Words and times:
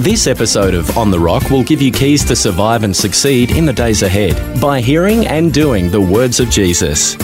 This 0.00 0.28
episode 0.28 0.74
of 0.74 0.96
On 0.96 1.10
the 1.10 1.18
Rock 1.18 1.50
will 1.50 1.64
give 1.64 1.82
you 1.82 1.90
keys 1.90 2.24
to 2.26 2.36
survive 2.36 2.84
and 2.84 2.96
succeed 2.96 3.50
in 3.50 3.66
the 3.66 3.72
days 3.72 4.02
ahead 4.02 4.60
by 4.60 4.80
hearing 4.80 5.26
and 5.26 5.52
doing 5.52 5.90
the 5.90 6.00
words 6.00 6.38
of 6.38 6.50
Jesus. 6.50 7.16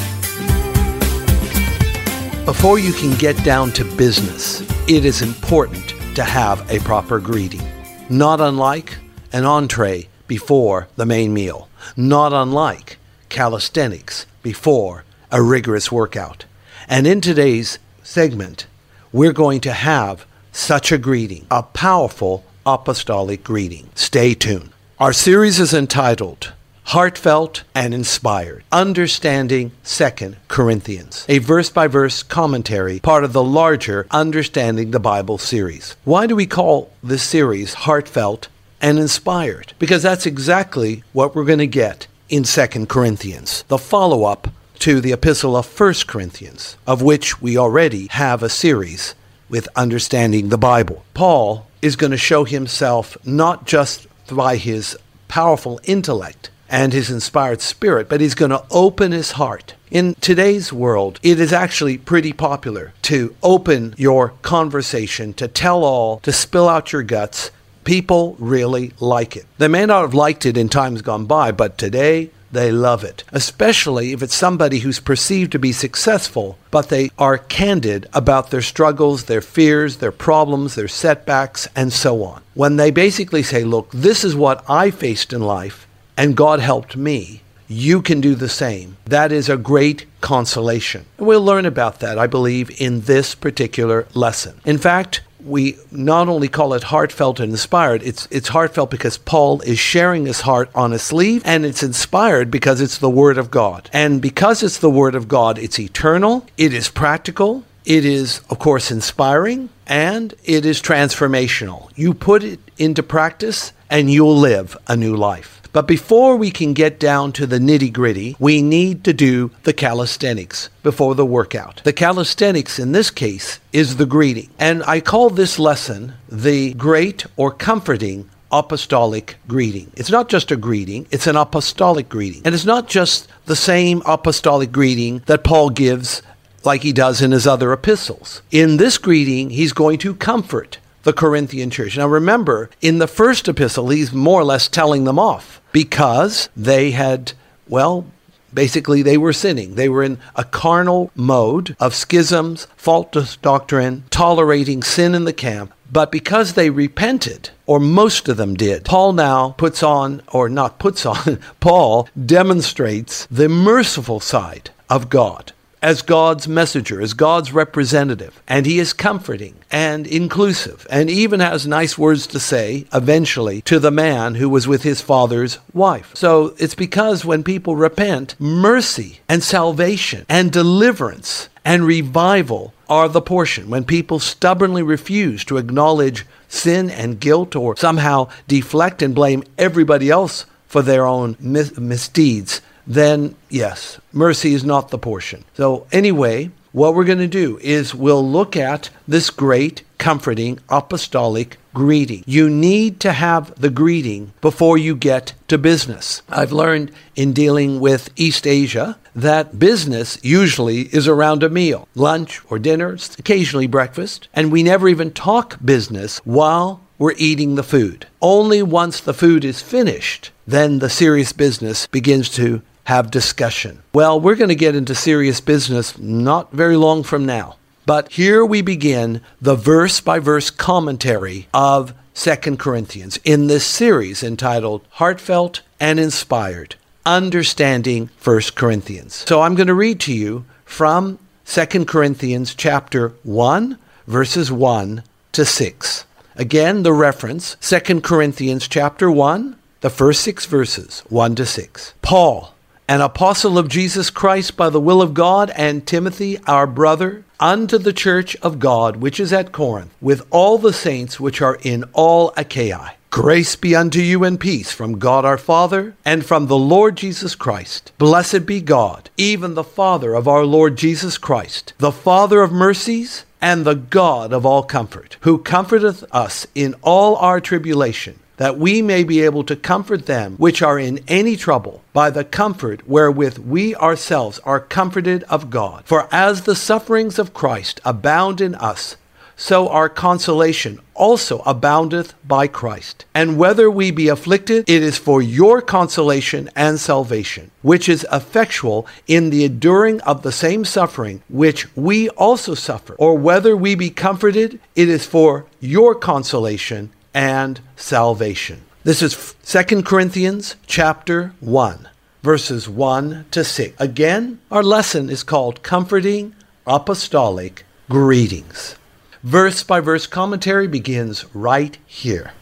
Before 2.44 2.80
you 2.80 2.92
can 2.92 3.16
get 3.16 3.36
down 3.44 3.70
to 3.74 3.84
business, 3.96 4.60
it 4.88 5.04
is 5.04 5.22
important 5.22 5.94
to 6.16 6.24
have 6.24 6.68
a 6.68 6.80
proper 6.80 7.20
greeting. 7.20 7.62
Not 8.10 8.40
unlike 8.40 8.98
an 9.32 9.44
entree 9.44 10.08
before 10.26 10.88
the 10.96 11.06
main 11.06 11.32
meal, 11.32 11.68
not 11.96 12.32
unlike 12.32 12.98
calisthenics 13.28 14.26
before 14.42 15.04
a 15.30 15.40
rigorous 15.40 15.92
workout. 15.92 16.44
And 16.88 17.06
in 17.06 17.20
today's 17.20 17.78
segment, 18.02 18.66
we're 19.12 19.32
going 19.32 19.60
to 19.60 19.72
have 19.72 20.26
such 20.50 20.90
a 20.90 20.98
greeting, 20.98 21.46
a 21.52 21.62
powerful 21.62 22.44
apostolic 22.66 23.44
greeting. 23.44 23.90
Stay 23.94 24.34
tuned. 24.34 24.70
Our 24.98 25.12
series 25.12 25.58
is 25.58 25.74
entitled 25.74 26.52
Heartfelt 26.88 27.64
and 27.74 27.94
Inspired 27.94 28.62
Understanding 28.70 29.72
2 29.84 30.36
Corinthians, 30.48 31.24
a 31.28 31.38
verse 31.38 31.70
by 31.70 31.86
verse 31.86 32.22
commentary, 32.22 33.00
part 33.00 33.24
of 33.24 33.32
the 33.32 33.42
larger 33.42 34.06
Understanding 34.10 34.90
the 34.90 35.00
Bible 35.00 35.38
series. 35.38 35.96
Why 36.04 36.26
do 36.26 36.36
we 36.36 36.46
call 36.46 36.92
this 37.02 37.22
series 37.22 37.74
Heartfelt 37.74 38.48
and 38.80 38.98
Inspired? 38.98 39.72
Because 39.78 40.02
that's 40.02 40.26
exactly 40.26 41.02
what 41.12 41.34
we're 41.34 41.44
going 41.44 41.58
to 41.58 41.66
get 41.66 42.06
in 42.28 42.42
2 42.42 42.86
Corinthians, 42.86 43.64
the 43.68 43.78
follow 43.78 44.24
up 44.24 44.48
to 44.80 45.00
the 45.00 45.12
epistle 45.12 45.56
of 45.56 45.80
1 45.80 45.94
Corinthians, 46.06 46.76
of 46.86 47.00
which 47.00 47.40
we 47.40 47.56
already 47.56 48.08
have 48.08 48.42
a 48.42 48.48
series 48.50 49.14
with 49.48 49.68
understanding 49.76 50.50
the 50.50 50.58
Bible. 50.58 51.04
Paul 51.14 51.66
is 51.84 51.96
going 51.96 52.12
to 52.12 52.16
show 52.16 52.44
himself 52.44 53.14
not 53.26 53.66
just 53.66 54.06
by 54.34 54.56
his 54.56 54.96
powerful 55.28 55.78
intellect 55.84 56.50
and 56.70 56.94
his 56.94 57.10
inspired 57.10 57.60
spirit, 57.60 58.08
but 58.08 58.22
he's 58.22 58.34
going 58.34 58.50
to 58.50 58.64
open 58.70 59.12
his 59.12 59.32
heart. 59.32 59.74
In 59.90 60.14
today's 60.14 60.72
world, 60.72 61.20
it 61.22 61.38
is 61.38 61.52
actually 61.52 61.98
pretty 61.98 62.32
popular 62.32 62.94
to 63.02 63.36
open 63.42 63.94
your 63.98 64.30
conversation, 64.40 65.34
to 65.34 65.46
tell 65.46 65.84
all, 65.84 66.20
to 66.20 66.32
spill 66.32 66.70
out 66.70 66.90
your 66.90 67.02
guts. 67.02 67.50
People 67.84 68.34
really 68.38 68.94
like 68.98 69.36
it. 69.36 69.44
They 69.58 69.68
may 69.68 69.84
not 69.84 70.00
have 70.00 70.14
liked 70.14 70.46
it 70.46 70.56
in 70.56 70.70
times 70.70 71.02
gone 71.02 71.26
by, 71.26 71.52
but 71.52 71.76
today 71.76 72.30
they 72.54 72.72
love 72.72 73.04
it, 73.04 73.24
especially 73.32 74.12
if 74.12 74.22
it's 74.22 74.34
somebody 74.34 74.78
who's 74.78 75.00
perceived 75.00 75.52
to 75.52 75.58
be 75.58 75.72
successful, 75.72 76.56
but 76.70 76.88
they 76.88 77.10
are 77.18 77.38
candid 77.38 78.08
about 78.14 78.50
their 78.50 78.62
struggles, 78.62 79.24
their 79.24 79.40
fears, 79.40 79.98
their 79.98 80.12
problems, 80.12 80.74
their 80.74 80.88
setbacks, 80.88 81.68
and 81.76 81.92
so 81.92 82.24
on. 82.24 82.42
When 82.54 82.76
they 82.76 82.90
basically 82.90 83.42
say, 83.42 83.64
Look, 83.64 83.90
this 83.90 84.24
is 84.24 84.34
what 84.34 84.64
I 84.68 84.90
faced 84.90 85.32
in 85.32 85.42
life, 85.42 85.86
and 86.16 86.36
God 86.36 86.60
helped 86.60 86.96
me. 86.96 87.42
You 87.66 88.02
can 88.02 88.20
do 88.20 88.34
the 88.34 88.48
same. 88.48 88.96
That 89.06 89.32
is 89.32 89.48
a 89.48 89.56
great 89.56 90.06
consolation. 90.20 91.06
We'll 91.18 91.42
learn 91.42 91.66
about 91.66 92.00
that, 92.00 92.18
I 92.18 92.26
believe, 92.26 92.80
in 92.80 93.02
this 93.02 93.34
particular 93.34 94.06
lesson. 94.14 94.60
In 94.64 94.78
fact, 94.78 95.22
we 95.44 95.76
not 95.90 96.28
only 96.28 96.48
call 96.48 96.74
it 96.74 96.84
heartfelt 96.84 97.38
and 97.40 97.52
inspired, 97.52 98.02
it's 98.02 98.26
it's 98.30 98.48
heartfelt 98.48 98.90
because 98.90 99.18
Paul 99.18 99.60
is 99.62 99.78
sharing 99.78 100.26
his 100.26 100.42
heart 100.42 100.70
on 100.74 100.92
a 100.92 100.98
sleeve, 100.98 101.42
and 101.44 101.64
it's 101.64 101.82
inspired 101.82 102.50
because 102.50 102.80
it's 102.80 102.98
the 102.98 103.10
Word 103.10 103.38
of 103.38 103.50
God. 103.50 103.90
And 103.92 104.22
because 104.22 104.62
it's 104.62 104.78
the 104.78 104.90
Word 104.90 105.14
of 105.14 105.28
God, 105.28 105.58
it's 105.58 105.78
eternal, 105.78 106.46
it 106.56 106.72
is 106.72 106.88
practical, 106.88 107.64
it 107.84 108.04
is, 108.04 108.40
of 108.48 108.58
course, 108.58 108.90
inspiring, 108.90 109.68
and 109.86 110.34
it 110.44 110.64
is 110.64 110.80
transformational. 110.80 111.90
You 111.94 112.14
put 112.14 112.42
it 112.42 112.60
into 112.78 113.02
practice, 113.02 113.72
and 113.90 114.10
you'll 114.10 114.36
live 114.36 114.76
a 114.86 114.96
new 114.96 115.16
life. 115.16 115.60
But 115.74 115.88
before 115.88 116.36
we 116.36 116.52
can 116.52 116.72
get 116.72 117.00
down 117.00 117.32
to 117.32 117.48
the 117.48 117.58
nitty 117.58 117.92
gritty, 117.92 118.36
we 118.38 118.62
need 118.62 119.02
to 119.04 119.12
do 119.12 119.50
the 119.64 119.72
calisthenics 119.72 120.70
before 120.84 121.16
the 121.16 121.26
workout. 121.26 121.82
The 121.82 121.92
calisthenics 121.92 122.78
in 122.78 122.92
this 122.92 123.10
case 123.10 123.58
is 123.72 123.96
the 123.96 124.06
greeting. 124.06 124.50
And 124.56 124.84
I 124.84 125.00
call 125.00 125.30
this 125.30 125.58
lesson 125.58 126.14
the 126.28 126.74
great 126.74 127.26
or 127.36 127.50
comforting 127.50 128.30
apostolic 128.52 129.36
greeting. 129.48 129.90
It's 129.96 130.12
not 130.12 130.28
just 130.28 130.52
a 130.52 130.56
greeting, 130.56 131.08
it's 131.10 131.26
an 131.26 131.34
apostolic 131.34 132.08
greeting. 132.08 132.42
And 132.44 132.54
it's 132.54 132.64
not 132.64 132.86
just 132.86 133.26
the 133.46 133.56
same 133.56 134.00
apostolic 134.06 134.70
greeting 134.70 135.22
that 135.26 135.42
Paul 135.42 135.70
gives 135.70 136.22
like 136.64 136.82
he 136.82 136.92
does 136.92 137.20
in 137.20 137.32
his 137.32 137.48
other 137.48 137.72
epistles. 137.72 138.42
In 138.52 138.76
this 138.76 138.96
greeting, 138.96 139.50
he's 139.50 139.72
going 139.72 139.98
to 139.98 140.14
comfort 140.14 140.78
the 141.04 141.12
Corinthian 141.12 141.70
church. 141.70 141.96
Now 141.96 142.08
remember, 142.08 142.68
in 142.80 142.98
the 142.98 143.06
first 143.06 143.48
epistle, 143.48 143.88
he's 143.88 144.12
more 144.12 144.40
or 144.40 144.44
less 144.44 144.68
telling 144.68 145.04
them 145.04 145.18
off 145.18 145.60
because 145.72 146.48
they 146.56 146.90
had, 146.90 147.32
well, 147.68 148.06
basically 148.52 149.02
they 149.02 149.16
were 149.16 149.32
sinning. 149.32 149.74
They 149.74 149.88
were 149.88 150.02
in 150.02 150.18
a 150.34 150.44
carnal 150.44 151.10
mode 151.14 151.76
of 151.78 151.94
schisms, 151.94 152.66
false 152.76 153.36
doctrine, 153.36 154.04
tolerating 154.10 154.82
sin 154.82 155.14
in 155.14 155.24
the 155.24 155.32
camp. 155.32 155.72
But 155.92 156.10
because 156.10 156.54
they 156.54 156.70
repented, 156.70 157.50
or 157.66 157.78
most 157.78 158.28
of 158.28 158.36
them 158.36 158.54
did, 158.54 158.84
Paul 158.84 159.12
now 159.12 159.50
puts 159.50 159.82
on, 159.82 160.22
or 160.32 160.48
not 160.48 160.78
puts 160.78 161.06
on, 161.06 161.38
Paul 161.60 162.08
demonstrates 162.24 163.26
the 163.30 163.48
merciful 163.48 164.20
side 164.20 164.70
of 164.88 165.08
God 165.08 165.52
as 165.84 166.00
God's 166.00 166.48
messenger, 166.48 166.98
as 167.02 167.12
God's 167.12 167.52
representative. 167.52 168.42
And 168.48 168.64
he 168.64 168.78
is 168.78 168.94
comforting 168.94 169.54
and 169.70 170.06
inclusive 170.06 170.86
and 170.88 171.10
even 171.10 171.40
has 171.40 171.66
nice 171.66 171.98
words 171.98 172.26
to 172.28 172.40
say 172.40 172.86
eventually 172.94 173.60
to 173.62 173.78
the 173.78 173.90
man 173.90 174.36
who 174.36 174.48
was 174.48 174.66
with 174.66 174.82
his 174.82 175.02
father's 175.02 175.58
wife. 175.74 176.12
So 176.14 176.54
it's 176.58 176.74
because 176.74 177.26
when 177.26 177.44
people 177.44 177.76
repent, 177.76 178.34
mercy 178.38 179.20
and 179.28 179.42
salvation 179.42 180.24
and 180.26 180.50
deliverance 180.50 181.50
and 181.66 181.84
revival 181.84 182.72
are 182.88 183.10
the 183.10 183.20
portion. 183.20 183.68
When 183.68 183.84
people 183.84 184.18
stubbornly 184.18 184.82
refuse 184.82 185.44
to 185.44 185.58
acknowledge 185.58 186.24
sin 186.48 186.88
and 186.88 187.20
guilt 187.20 187.54
or 187.54 187.76
somehow 187.76 188.30
deflect 188.48 189.02
and 189.02 189.14
blame 189.14 189.44
everybody 189.58 190.08
else 190.08 190.46
for 190.66 190.80
their 190.80 191.04
own 191.04 191.36
mis- 191.38 191.76
misdeeds, 191.76 192.62
then 192.86 193.34
yes, 193.48 194.00
mercy 194.12 194.54
is 194.54 194.64
not 194.64 194.88
the 194.88 194.98
portion. 194.98 195.44
So, 195.54 195.86
anyway, 195.92 196.50
what 196.72 196.94
we're 196.94 197.04
going 197.04 197.18
to 197.18 197.28
do 197.28 197.58
is 197.62 197.94
we'll 197.94 198.28
look 198.28 198.56
at 198.56 198.90
this 199.06 199.30
great, 199.30 199.82
comforting, 199.98 200.58
apostolic 200.68 201.56
greeting. 201.72 202.24
You 202.26 202.50
need 202.50 202.98
to 203.00 203.12
have 203.12 203.54
the 203.60 203.70
greeting 203.70 204.32
before 204.40 204.76
you 204.76 204.96
get 204.96 205.34
to 205.48 205.56
business. 205.56 206.22
I've 206.28 206.52
learned 206.52 206.90
in 207.14 207.32
dealing 207.32 207.80
with 207.80 208.10
East 208.16 208.46
Asia 208.46 208.98
that 209.14 209.58
business 209.58 210.18
usually 210.22 210.82
is 210.94 211.06
around 211.06 211.42
a 211.44 211.48
meal, 211.48 211.86
lunch 211.94 212.40
or 212.50 212.58
dinner, 212.58 212.96
occasionally 213.18 213.68
breakfast, 213.68 214.28
and 214.34 214.50
we 214.50 214.62
never 214.62 214.88
even 214.88 215.12
talk 215.12 215.58
business 215.64 216.18
while 216.24 216.80
we're 216.98 217.14
eating 217.16 217.54
the 217.54 217.62
food. 217.62 218.06
Only 218.20 218.62
once 218.62 219.00
the 219.00 219.14
food 219.14 219.44
is 219.44 219.62
finished, 219.62 220.30
then 220.46 220.78
the 220.78 220.90
serious 220.90 221.32
business 221.32 221.86
begins 221.86 222.28
to 222.30 222.62
have 222.84 223.10
discussion. 223.10 223.82
Well, 223.92 224.20
we're 224.20 224.34
going 224.34 224.48
to 224.48 224.54
get 224.54 224.76
into 224.76 224.94
serious 224.94 225.40
business 225.40 225.98
not 225.98 226.52
very 226.52 226.76
long 226.76 227.02
from 227.02 227.26
now. 227.26 227.56
But 227.86 228.12
here 228.12 228.44
we 228.44 228.62
begin 228.62 229.20
the 229.40 229.56
verse 229.56 230.00
by 230.00 230.18
verse 230.18 230.50
commentary 230.50 231.48
of 231.52 231.94
2 232.14 232.56
Corinthians 232.56 233.18
in 233.24 233.46
this 233.46 233.66
series 233.66 234.22
entitled 234.22 234.82
Heartfelt 234.92 235.60
and 235.78 236.00
Inspired 236.00 236.76
understanding 237.06 238.10
1 238.22 238.40
Corinthians. 238.54 239.24
So 239.26 239.42
I'm 239.42 239.54
going 239.54 239.66
to 239.66 239.74
read 239.74 240.00
to 240.00 240.14
you 240.14 240.44
from 240.64 241.18
2 241.44 241.84
Corinthians 241.84 242.54
chapter 242.54 243.10
1 243.22 243.78
verses 244.06 244.50
1 244.50 245.02
to 245.32 245.44
6. 245.44 246.04
Again, 246.36 246.82
the 246.82 246.92
reference 246.92 247.56
2 247.60 248.00
Corinthians 248.00 248.66
chapter 248.68 249.10
1, 249.10 249.56
the 249.80 249.90
first 249.90 250.22
6 250.22 250.46
verses, 250.46 251.02
1 251.08 251.34
to 251.36 251.46
6. 251.46 251.94
Paul, 252.02 252.53
an 252.86 253.00
apostle 253.00 253.56
of 253.56 253.68
Jesus 253.68 254.10
Christ 254.10 254.56
by 254.56 254.68
the 254.68 254.80
will 254.80 255.00
of 255.00 255.14
God, 255.14 255.50
and 255.56 255.86
Timothy, 255.86 256.38
our 256.46 256.66
brother, 256.66 257.24
unto 257.40 257.78
the 257.78 257.92
church 257.92 258.36
of 258.36 258.58
God 258.58 258.96
which 258.96 259.18
is 259.18 259.32
at 259.32 259.52
Corinth, 259.52 259.94
with 260.00 260.26
all 260.30 260.58
the 260.58 260.72
saints 260.72 261.18
which 261.18 261.40
are 261.40 261.58
in 261.62 261.84
all 261.94 262.32
Achaia. 262.36 262.92
Grace 263.10 263.56
be 263.56 263.74
unto 263.76 264.00
you 264.00 264.24
and 264.24 264.40
peace 264.40 264.72
from 264.72 264.98
God 264.98 265.24
our 265.24 265.38
Father 265.38 265.94
and 266.04 266.26
from 266.26 266.46
the 266.46 266.58
Lord 266.58 266.96
Jesus 266.96 267.34
Christ. 267.34 267.92
Blessed 267.96 268.44
be 268.44 268.60
God, 268.60 269.08
even 269.16 269.54
the 269.54 269.64
Father 269.64 270.14
of 270.14 270.26
our 270.26 270.44
Lord 270.44 270.76
Jesus 270.76 271.16
Christ, 271.16 271.72
the 271.78 271.92
Father 271.92 272.42
of 272.42 272.50
mercies 272.52 273.24
and 273.40 273.64
the 273.64 273.76
God 273.76 274.32
of 274.32 274.44
all 274.44 274.62
comfort, 274.62 275.16
who 275.20 275.38
comforteth 275.38 276.04
us 276.10 276.46
in 276.54 276.74
all 276.82 277.16
our 277.16 277.40
tribulation 277.40 278.18
that 278.36 278.58
we 278.58 278.82
may 278.82 279.04
be 279.04 279.20
able 279.20 279.44
to 279.44 279.56
comfort 279.56 280.06
them 280.06 280.36
which 280.36 280.62
are 280.62 280.78
in 280.78 281.00
any 281.08 281.36
trouble 281.36 281.82
by 281.92 282.10
the 282.10 282.24
comfort 282.24 282.86
wherewith 282.88 283.38
we 283.38 283.74
ourselves 283.76 284.38
are 284.40 284.60
comforted 284.60 285.22
of 285.24 285.50
God. 285.50 285.84
For 285.84 286.08
as 286.12 286.42
the 286.42 286.56
sufferings 286.56 287.18
of 287.18 287.34
Christ 287.34 287.80
abound 287.84 288.40
in 288.40 288.54
us, 288.54 288.96
so 289.36 289.68
our 289.68 289.88
consolation 289.88 290.78
also 290.94 291.40
aboundeth 291.40 292.14
by 292.26 292.46
Christ. 292.46 293.04
And 293.14 293.36
whether 293.36 293.70
we 293.70 293.90
be 293.90 294.08
afflicted, 294.08 294.68
it 294.68 294.82
is 294.82 294.96
for 294.96 295.20
your 295.20 295.60
consolation 295.60 296.50
and 296.54 296.78
salvation, 296.78 297.50
which 297.62 297.88
is 297.88 298.06
effectual 298.12 298.86
in 299.08 299.30
the 299.30 299.44
enduring 299.44 300.00
of 300.02 300.22
the 300.22 300.32
same 300.32 300.64
suffering 300.64 301.22
which 301.28 301.74
we 301.76 302.08
also 302.10 302.54
suffer. 302.54 302.94
Or 302.94 303.18
whether 303.18 303.56
we 303.56 303.74
be 303.74 303.90
comforted, 303.90 304.60
it 304.76 304.88
is 304.88 305.04
for 305.04 305.46
your 305.60 305.94
consolation 305.94 306.90
and 307.14 307.60
salvation. 307.76 308.62
This 308.82 309.00
is 309.00 309.34
2 309.46 309.82
Corinthians 309.82 310.56
chapter 310.66 311.32
1, 311.40 311.88
verses 312.22 312.68
1 312.68 313.26
to 313.30 313.44
6. 313.44 313.80
Again, 313.80 314.40
our 314.50 314.62
lesson 314.62 315.08
is 315.08 315.22
called 315.22 315.62
Comforting 315.62 316.34
Apostolic 316.66 317.64
Greetings. 317.88 318.76
Verse 319.22 319.62
by 319.62 319.80
verse 319.80 320.06
commentary 320.06 320.66
begins 320.66 321.24
right 321.34 321.78
here. 321.86 322.32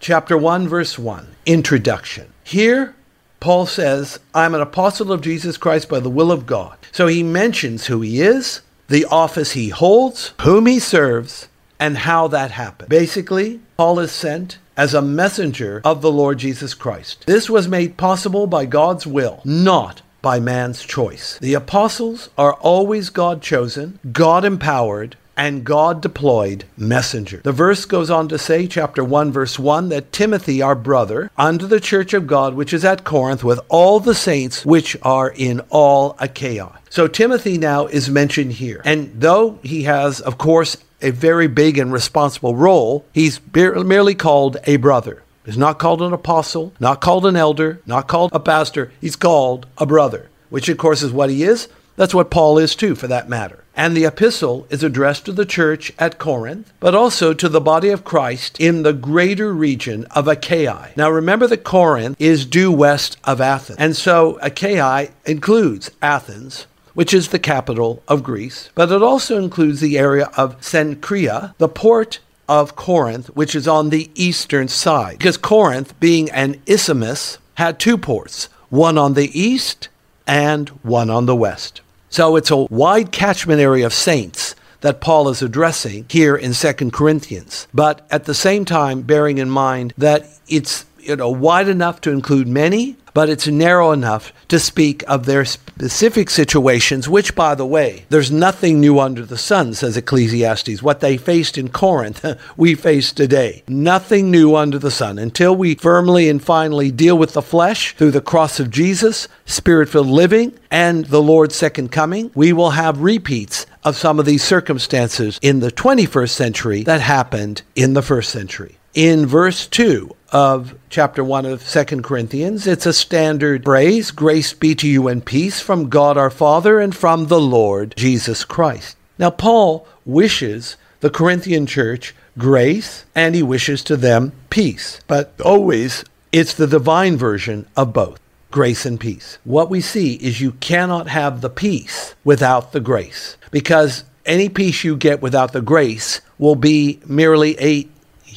Chapter 0.00 0.36
1, 0.36 0.68
verse 0.68 0.98
1, 0.98 1.26
Introduction. 1.46 2.32
Here, 2.44 2.94
Paul 3.40 3.66
says, 3.66 4.18
I'm 4.34 4.54
an 4.54 4.60
apostle 4.60 5.10
of 5.10 5.22
Jesus 5.22 5.56
Christ 5.56 5.88
by 5.88 6.00
the 6.00 6.10
will 6.10 6.30
of 6.30 6.44
God. 6.44 6.76
So 6.92 7.06
he 7.06 7.22
mentions 7.22 7.86
who 7.86 8.00
he 8.00 8.20
is, 8.20 8.60
the 8.88 9.06
office 9.06 9.52
he 9.52 9.70
holds, 9.70 10.34
whom 10.42 10.66
he 10.66 10.78
serves, 10.78 11.47
and 11.78 11.98
how 11.98 12.28
that 12.28 12.50
happened. 12.50 12.88
Basically, 12.88 13.60
Paul 13.76 13.98
is 14.00 14.12
sent 14.12 14.58
as 14.76 14.94
a 14.94 15.02
messenger 15.02 15.80
of 15.84 16.02
the 16.02 16.12
Lord 16.12 16.38
Jesus 16.38 16.74
Christ. 16.74 17.24
This 17.26 17.50
was 17.50 17.68
made 17.68 17.96
possible 17.96 18.46
by 18.46 18.64
God's 18.64 19.06
will, 19.06 19.40
not 19.44 20.02
by 20.22 20.40
man's 20.40 20.82
choice. 20.82 21.38
The 21.38 21.54
apostles 21.54 22.30
are 22.36 22.54
always 22.54 23.10
God 23.10 23.42
chosen, 23.42 23.98
God 24.12 24.44
empowered, 24.44 25.16
and 25.36 25.64
God 25.64 26.02
deployed 26.02 26.64
messenger. 26.76 27.40
The 27.44 27.52
verse 27.52 27.84
goes 27.84 28.10
on 28.10 28.28
to 28.28 28.38
say, 28.38 28.66
chapter 28.66 29.04
1, 29.04 29.30
verse 29.30 29.56
1, 29.56 29.88
that 29.90 30.12
Timothy, 30.12 30.60
our 30.60 30.74
brother, 30.74 31.30
unto 31.38 31.68
the 31.68 31.78
church 31.78 32.12
of 32.12 32.26
God 32.26 32.54
which 32.54 32.72
is 32.72 32.84
at 32.84 33.04
Corinth, 33.04 33.44
with 33.44 33.60
all 33.68 34.00
the 34.00 34.16
saints 34.16 34.66
which 34.66 34.96
are 35.02 35.30
in 35.30 35.60
all 35.70 36.16
Achaia. 36.18 36.80
So 36.90 37.06
Timothy 37.06 37.56
now 37.56 37.86
is 37.86 38.10
mentioned 38.10 38.54
here. 38.54 38.82
And 38.84 39.12
though 39.14 39.60
he 39.62 39.84
has, 39.84 40.20
of 40.20 40.38
course, 40.38 40.76
a 41.00 41.10
very 41.10 41.46
big 41.46 41.78
and 41.78 41.92
responsible 41.92 42.56
role, 42.56 43.04
he's 43.12 43.40
merely 43.54 44.14
called 44.14 44.56
a 44.64 44.76
brother. 44.76 45.22
He's 45.44 45.56
not 45.56 45.78
called 45.78 46.02
an 46.02 46.12
apostle, 46.12 46.74
not 46.78 47.00
called 47.00 47.24
an 47.24 47.36
elder, 47.36 47.80
not 47.86 48.06
called 48.06 48.30
a 48.34 48.40
pastor. 48.40 48.92
He's 49.00 49.16
called 49.16 49.66
a 49.78 49.86
brother, 49.86 50.28
which 50.50 50.68
of 50.68 50.76
course 50.76 51.02
is 51.02 51.12
what 51.12 51.30
he 51.30 51.42
is. 51.42 51.68
That's 51.96 52.14
what 52.14 52.30
Paul 52.30 52.58
is 52.58 52.76
too, 52.76 52.94
for 52.94 53.08
that 53.08 53.28
matter. 53.28 53.64
And 53.74 53.96
the 53.96 54.04
epistle 54.04 54.66
is 54.70 54.82
addressed 54.82 55.24
to 55.24 55.32
the 55.32 55.46
church 55.46 55.92
at 55.98 56.18
Corinth, 56.18 56.72
but 56.80 56.94
also 56.94 57.32
to 57.32 57.48
the 57.48 57.60
body 57.60 57.88
of 57.88 58.04
Christ 58.04 58.60
in 58.60 58.82
the 58.82 58.92
greater 58.92 59.52
region 59.52 60.04
of 60.10 60.28
Achaia. 60.28 60.90
Now 60.96 61.10
remember 61.10 61.46
that 61.46 61.64
Corinth 61.64 62.16
is 62.20 62.44
due 62.44 62.70
west 62.70 63.16
of 63.24 63.40
Athens. 63.40 63.78
And 63.78 63.96
so 63.96 64.38
Achaia 64.42 65.08
includes 65.26 65.90
Athens, 66.02 66.66
which 66.98 67.14
is 67.14 67.28
the 67.28 67.38
capital 67.38 68.02
of 68.08 68.24
Greece, 68.24 68.70
but 68.74 68.90
it 68.90 69.04
also 69.04 69.38
includes 69.38 69.78
the 69.78 69.96
area 69.96 70.28
of 70.36 70.60
Cenchrea, 70.60 71.54
the 71.58 71.68
port 71.68 72.18
of 72.48 72.74
Corinth, 72.74 73.28
which 73.36 73.54
is 73.54 73.68
on 73.68 73.90
the 73.90 74.10
eastern 74.16 74.66
side. 74.66 75.16
Because 75.16 75.36
Corinth, 75.36 75.94
being 76.00 76.28
an 76.32 76.60
isthmus, 76.66 77.38
had 77.54 77.78
two 77.78 77.98
ports, 77.98 78.48
one 78.68 78.98
on 78.98 79.14
the 79.14 79.30
east 79.32 79.88
and 80.26 80.70
one 80.82 81.08
on 81.08 81.26
the 81.26 81.36
west. 81.36 81.82
So 82.10 82.34
it's 82.34 82.50
a 82.50 82.64
wide 82.64 83.12
catchment 83.12 83.60
area 83.60 83.86
of 83.86 83.94
saints 83.94 84.56
that 84.80 85.00
Paul 85.00 85.28
is 85.28 85.40
addressing 85.40 86.04
here 86.08 86.34
in 86.34 86.52
2 86.52 86.90
Corinthians. 86.90 87.68
But 87.72 88.08
at 88.10 88.24
the 88.24 88.34
same 88.34 88.64
time, 88.64 89.02
bearing 89.02 89.38
in 89.38 89.50
mind 89.50 89.94
that 89.96 90.26
it's 90.48 90.84
you 90.98 91.14
know 91.14 91.30
wide 91.30 91.68
enough 91.68 92.00
to 92.00 92.10
include 92.10 92.48
many, 92.48 92.96
but 93.18 93.28
it's 93.28 93.48
narrow 93.48 93.90
enough 93.90 94.32
to 94.46 94.60
speak 94.60 95.02
of 95.08 95.26
their 95.26 95.44
specific 95.44 96.30
situations, 96.30 97.08
which, 97.08 97.34
by 97.34 97.52
the 97.52 97.66
way, 97.66 98.04
there's 98.10 98.30
nothing 98.30 98.78
new 98.78 99.00
under 99.00 99.26
the 99.26 99.36
sun, 99.36 99.74
says 99.74 99.96
Ecclesiastes. 99.96 100.84
What 100.84 101.00
they 101.00 101.16
faced 101.16 101.58
in 101.58 101.70
Corinth, 101.70 102.24
we 102.56 102.76
face 102.76 103.12
today. 103.12 103.64
Nothing 103.66 104.30
new 104.30 104.54
under 104.54 104.78
the 104.78 104.92
sun. 104.92 105.18
Until 105.18 105.56
we 105.56 105.74
firmly 105.74 106.28
and 106.28 106.40
finally 106.40 106.92
deal 106.92 107.18
with 107.18 107.32
the 107.32 107.42
flesh 107.42 107.96
through 107.96 108.12
the 108.12 108.20
cross 108.20 108.60
of 108.60 108.70
Jesus, 108.70 109.26
spirit 109.44 109.88
filled 109.88 110.06
living, 110.06 110.56
and 110.70 111.06
the 111.06 111.20
Lord's 111.20 111.56
second 111.56 111.90
coming, 111.90 112.30
we 112.36 112.52
will 112.52 112.70
have 112.70 113.00
repeats 113.00 113.66
of 113.82 113.96
some 113.96 114.20
of 114.20 114.26
these 114.26 114.44
circumstances 114.44 115.40
in 115.42 115.58
the 115.58 115.72
21st 115.72 116.30
century 116.30 116.84
that 116.84 117.00
happened 117.00 117.62
in 117.74 117.94
the 117.94 118.02
first 118.02 118.30
century. 118.30 118.78
In 118.94 119.26
verse 119.26 119.66
2 119.66 120.14
of 120.30 120.74
chapter 120.90 121.24
1 121.24 121.46
of 121.46 121.62
Second 121.62 122.04
Corinthians. 122.04 122.66
It's 122.66 122.86
a 122.86 122.92
standard 122.92 123.64
phrase 123.64 124.10
Grace 124.10 124.52
be 124.52 124.74
to 124.76 124.88
you 124.88 125.08
and 125.08 125.24
peace 125.24 125.60
from 125.60 125.88
God 125.88 126.16
our 126.16 126.30
Father 126.30 126.78
and 126.80 126.94
from 126.94 127.26
the 127.26 127.40
Lord 127.40 127.94
Jesus 127.96 128.44
Christ. 128.44 128.96
Now, 129.18 129.30
Paul 129.30 129.86
wishes 130.04 130.76
the 131.00 131.10
Corinthian 131.10 131.66
church 131.66 132.14
grace 132.36 133.04
and 133.14 133.34
he 133.34 133.42
wishes 133.42 133.82
to 133.84 133.96
them 133.96 134.32
peace, 134.50 135.00
but 135.06 135.32
always 135.44 136.04
it's 136.32 136.54
the 136.54 136.66
divine 136.66 137.16
version 137.16 137.66
of 137.76 137.92
both 137.92 138.20
grace 138.50 138.86
and 138.86 138.98
peace. 138.98 139.38
What 139.44 139.70
we 139.70 139.80
see 139.80 140.14
is 140.14 140.40
you 140.40 140.52
cannot 140.52 141.08
have 141.08 141.40
the 141.40 141.50
peace 141.50 142.14
without 142.24 142.72
the 142.72 142.80
grace 142.80 143.36
because 143.50 144.04
any 144.24 144.48
peace 144.48 144.84
you 144.84 144.96
get 144.96 145.22
without 145.22 145.52
the 145.52 145.62
grace 145.62 146.20
will 146.38 146.54
be 146.54 147.00
merely 147.06 147.58
a 147.60 147.88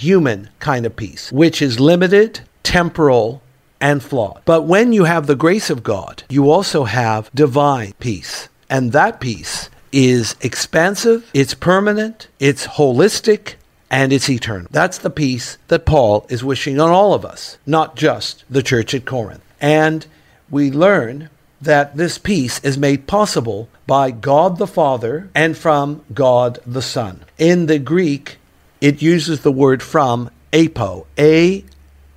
human 0.02 0.50
kind 0.60 0.86
of 0.86 0.96
peace, 0.96 1.32
which 1.32 1.62
is 1.62 1.80
limited, 1.80 2.42
temporal, 2.64 3.42
and 3.80 4.02
flawed. 4.02 4.42
But 4.46 4.64
when 4.64 4.94
you 4.94 5.06
have 5.06 5.28
the 5.28 5.36
grace 5.36 5.70
of 5.70 5.84
God, 5.84 6.24
you 6.30 6.50
also 6.50 6.84
have 6.86 7.30
divine 7.34 7.94
peace. 8.00 8.50
And 8.70 8.92
that 8.92 9.20
peace 9.20 9.70
is 9.92 10.36
expansive, 10.42 11.30
it's 11.34 11.54
permanent, 11.54 12.28
it's 12.40 12.66
holistic, 12.66 13.56
and 13.90 14.14
it's 14.14 14.30
eternal. 14.30 14.68
That's 14.72 14.98
the 15.00 15.10
peace 15.10 15.58
that 15.68 15.86
Paul 15.86 16.26
is 16.30 16.44
wishing 16.44 16.80
on 16.80 16.90
all 16.90 17.14
of 17.14 17.26
us, 17.26 17.58
not 17.66 17.96
just 17.96 18.46
the 18.50 18.64
church 18.64 18.94
at 18.94 19.06
Corinth. 19.06 19.44
And 19.60 20.06
we 20.50 20.72
learn 20.72 21.30
that 21.60 21.98
this 21.98 22.18
peace 22.18 22.60
is 22.64 22.78
made 22.78 23.06
possible 23.06 23.70
by 23.86 24.10
God 24.10 24.58
the 24.58 24.68
Father 24.68 25.30
and 25.36 25.58
from 25.58 26.04
God 26.14 26.58
the 26.66 26.82
Son. 26.82 27.24
In 27.38 27.68
the 27.68 27.78
Greek, 27.78 28.38
it 28.82 29.02
uses 29.02 29.42
the 29.42 29.52
word 29.52 29.82
from 29.82 30.30
apo, 30.54 31.08
A 31.18 31.64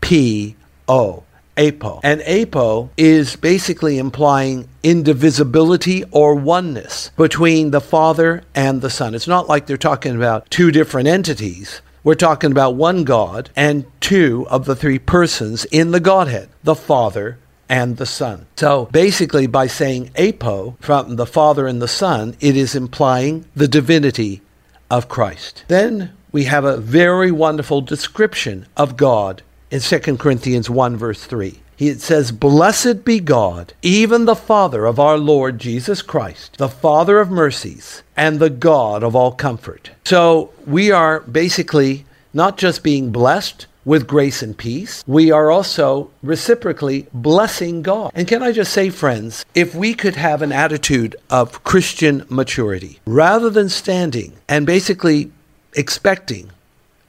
P 0.01 0.57
O, 0.89 1.23
apo. 1.57 2.01
And 2.03 2.21
apo 2.23 2.91
is 2.97 3.37
basically 3.37 3.99
implying 3.99 4.69
indivisibility 4.83 6.05
or 6.11 6.35
oneness 6.35 7.11
between 7.17 7.71
the 7.71 7.81
Father 7.81 8.43
and 8.55 8.83
the 8.83 8.91
Son. 8.91 9.15
It's 9.15 9.29
not 9.29 9.49
like 9.49 9.67
they're 9.67 9.77
talking 9.77 10.17
about 10.17 10.51
two 10.51 10.71
different 10.71 11.09
entities. 11.09 11.81
We're 12.03 12.15
talking 12.17 12.51
about 12.51 12.75
one 12.75 13.05
God 13.05 13.51
and 13.57 13.87
two 14.01 14.47
of 14.51 14.67
the 14.67 14.77
three 14.77 14.99
persons 14.99 15.65
in 15.67 15.91
the 15.91 16.01
Godhead, 16.01 16.51
the 16.63 16.75
Father 16.75 17.39
and 17.67 17.97
the 17.97 18.05
Son. 18.05 18.47
So 18.57 18.87
basically, 18.93 19.47
by 19.47 19.69
saying 19.69 20.11
apo 20.19 20.77
from 20.81 21.17
the 21.17 21.25
Father 21.25 21.67
and 21.67 21.81
the 21.81 21.89
Son, 21.89 22.37
it 22.41 22.59
is 22.59 22.75
implying 22.75 23.47
the 23.57 23.69
divinity 23.69 24.43
of 24.91 25.09
Christ. 25.09 25.65
Then 25.69 26.13
we 26.35 26.45
have 26.47 26.65
a 26.65 26.77
very 26.77 27.31
wonderful 27.31 27.81
description 27.81 28.67
of 28.77 28.97
God 28.97 29.41
in 29.71 29.79
2 29.79 30.17
Corinthians 30.17 30.69
1, 30.69 30.97
verse 30.97 31.23
3. 31.23 31.61
it 31.79 32.01
says, 32.01 32.33
Blessed 32.33 33.05
be 33.05 33.21
God, 33.21 33.73
even 33.83 34.25
the 34.25 34.35
Father 34.35 34.85
of 34.85 34.99
our 34.99 35.17
Lord 35.17 35.61
Jesus 35.61 36.03
Christ, 36.03 36.59
the 36.59 36.69
Father 36.69 37.21
of 37.21 37.31
mercies, 37.31 38.03
and 38.17 38.41
the 38.41 38.51
God 38.51 39.05
of 39.05 39.15
all 39.15 39.31
comfort. 39.31 39.93
So 40.05 40.51
we 40.67 40.91
are 40.91 41.21
basically 41.21 42.05
not 42.33 42.59
just 42.59 42.83
being 42.83 43.13
blessed, 43.13 43.69
with 43.85 44.07
grace 44.07 44.43
and 44.43 44.57
peace, 44.57 45.05
we 45.07 45.31
are 45.31 45.51
also 45.51 46.11
reciprocally 46.23 47.07
blessing 47.13 47.83
God. 47.83 48.11
And 48.15 48.27
can 48.27 48.43
I 48.43 48.53
just 48.53 48.73
say, 48.73 48.91
friends, 48.91 49.45
if 49.55 49.75
we 49.75 49.95
could 49.95 50.17
have 50.17 50.43
an 50.43 50.53
attitude 50.53 51.17
of 51.31 51.63
Christian 51.65 52.25
maturity, 52.29 53.01
rather 53.07 53.51
than 53.51 53.69
standing 53.69 54.33
and 54.49 54.67
basically 54.67 55.31
expecting, 55.75 56.51